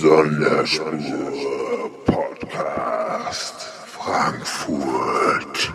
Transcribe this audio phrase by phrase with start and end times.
[0.00, 3.54] Sonderspur Podcast
[3.84, 5.72] Frankfurt.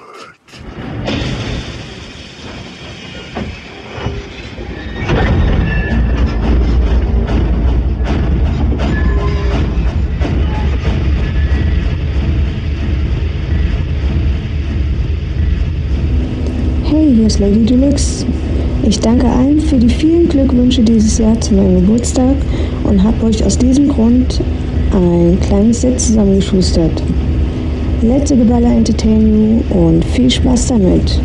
[16.84, 18.26] Hey, hier ist Lady Deluxe.
[18.81, 22.35] Ich danke allen für die vielen Glückwünsche dieses Jahr zu meinem Geburtstag
[22.88, 24.41] und habe euch aus diesem Grund
[24.91, 27.03] ein kleines Set zusammengeschustert.
[28.02, 31.20] Let's Geballer Entertain You und viel Spaß damit.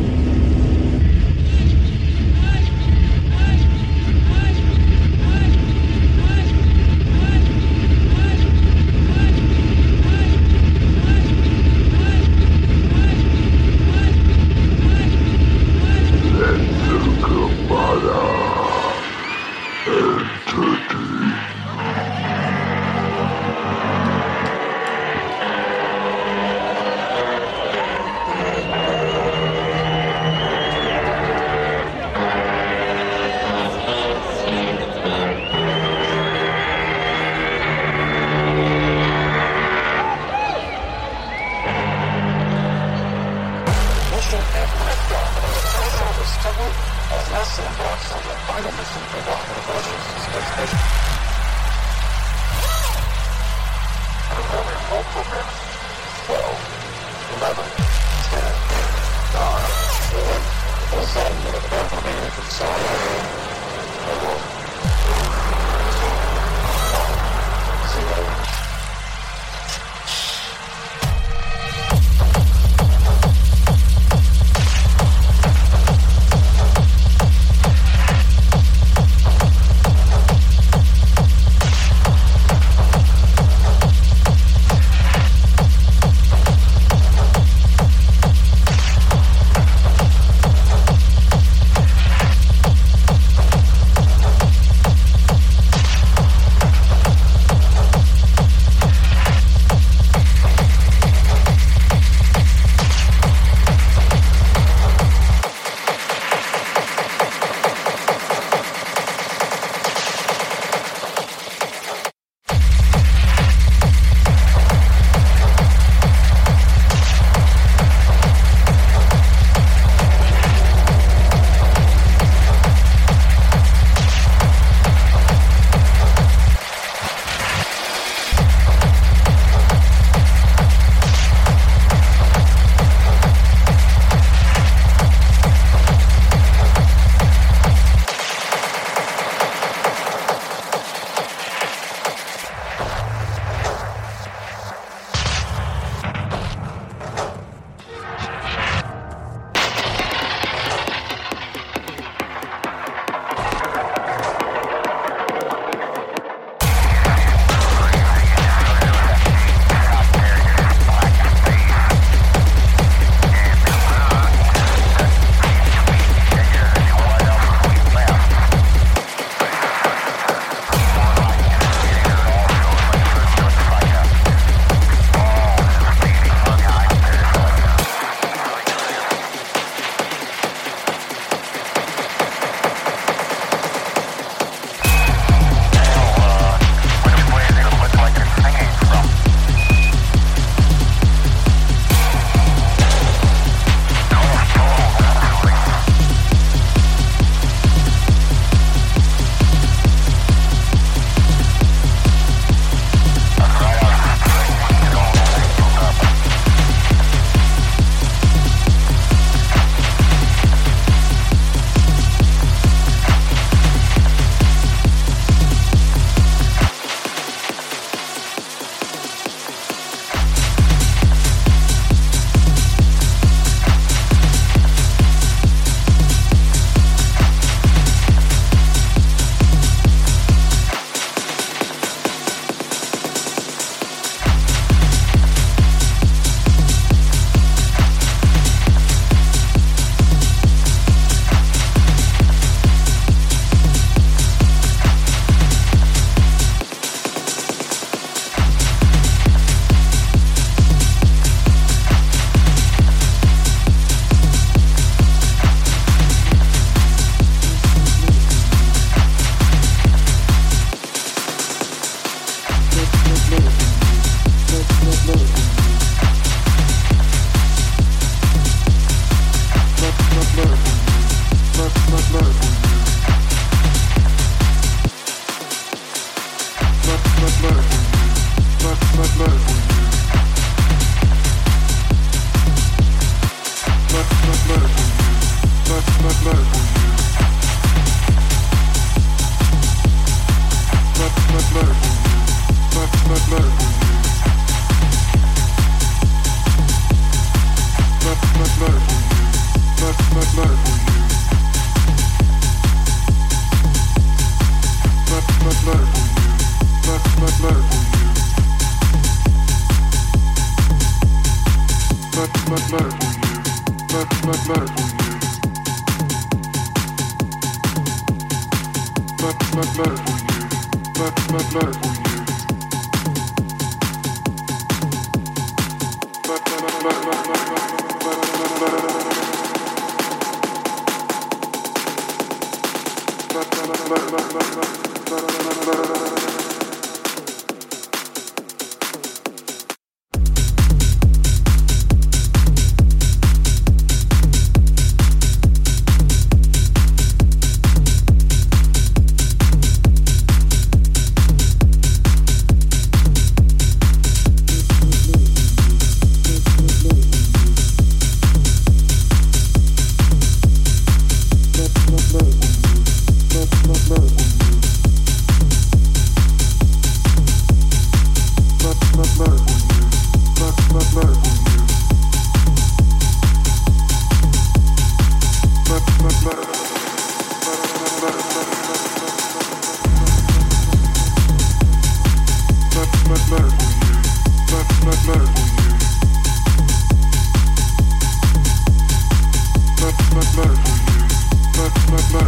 [376.02, 376.50] Matter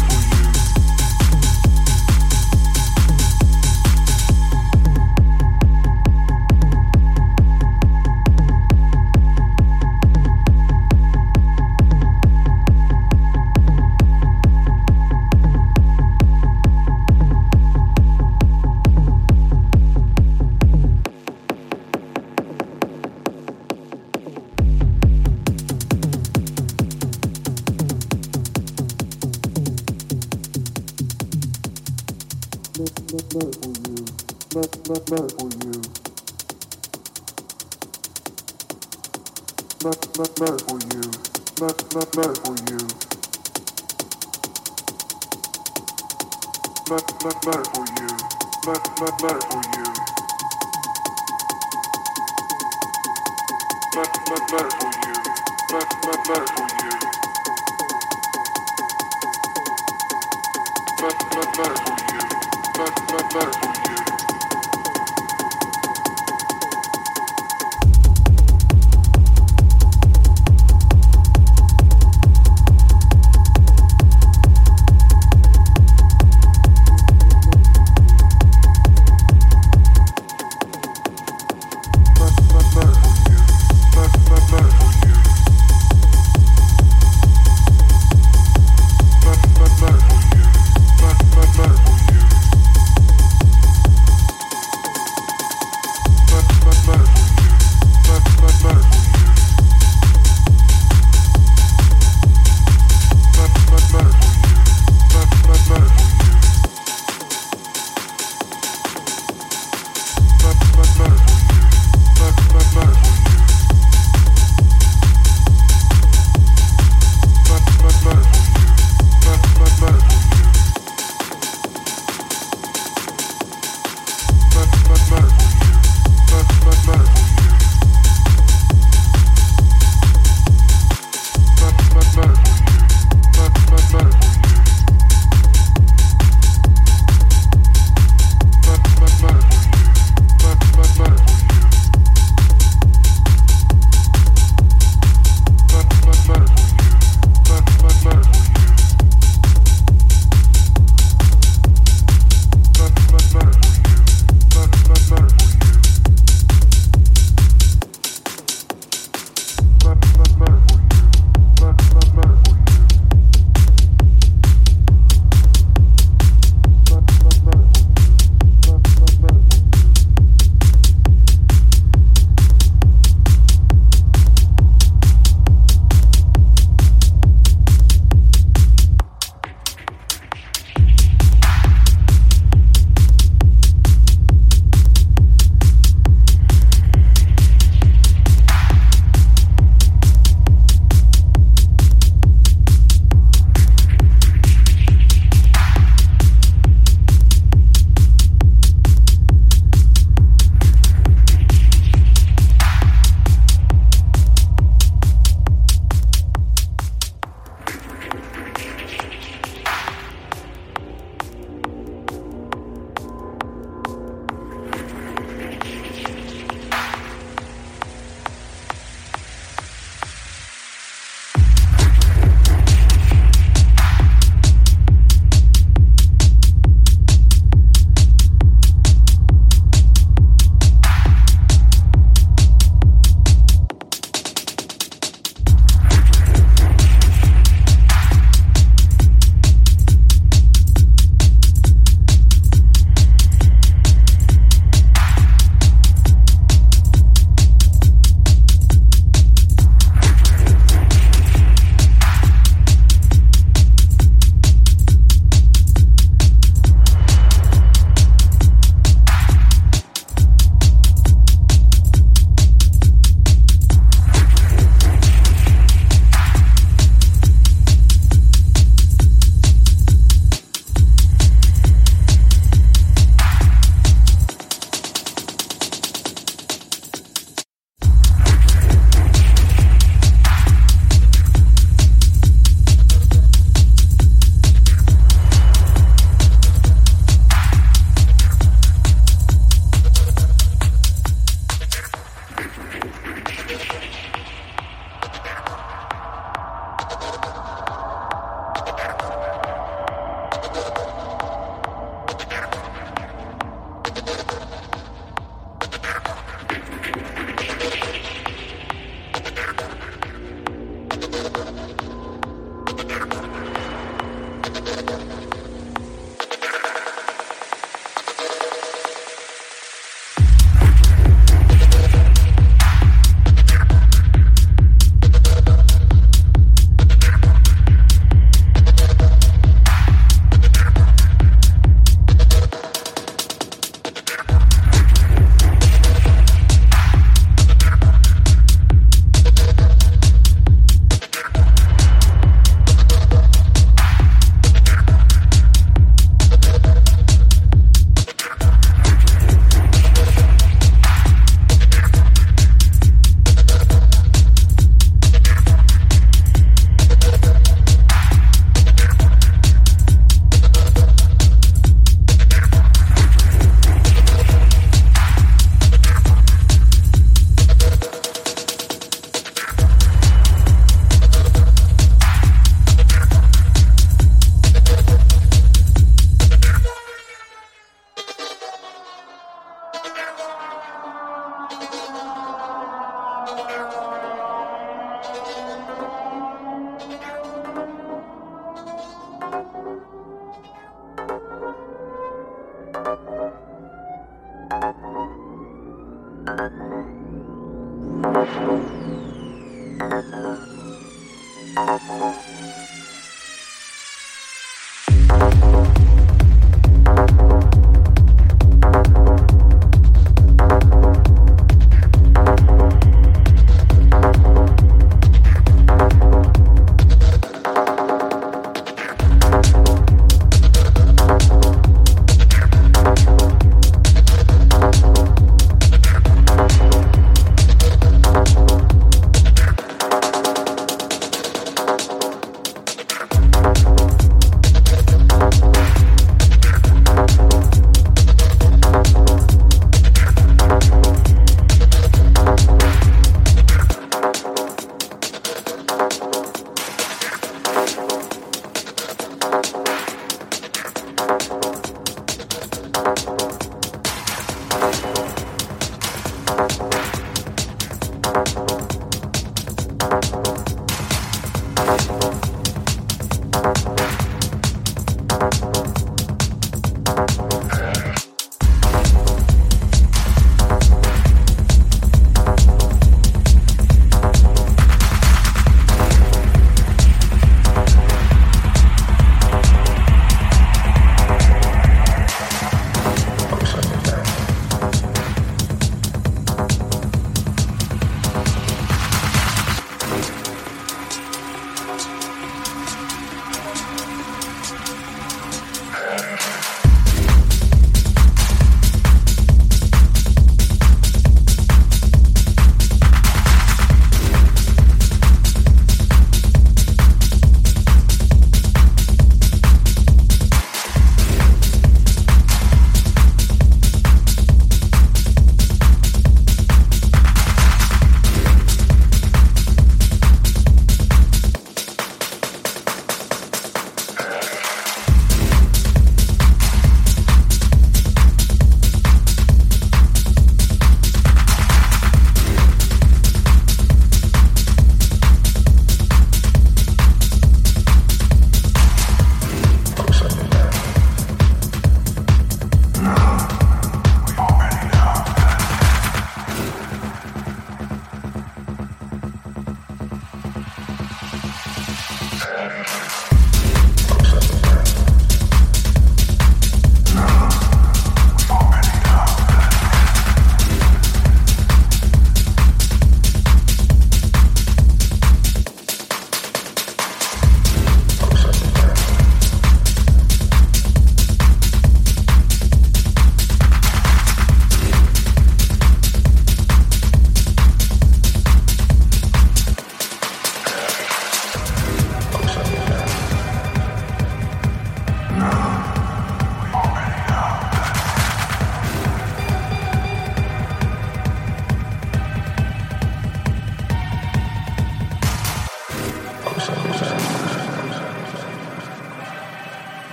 [0.00, 0.47] for you.
[34.88, 35.82] Not bad for you.
[39.84, 41.02] Not not bad for you.
[41.60, 42.78] Not not bad for you.
[46.88, 48.08] Not not bad for you.
[48.66, 49.88] Not not bad for you.
[53.94, 55.14] Not not bad for you.
[55.72, 56.92] Not not bad for you.
[61.00, 62.20] Not not bad for you.
[62.78, 63.67] Not not bad for you.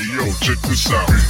[0.00, 1.29] Hey yo, check this out.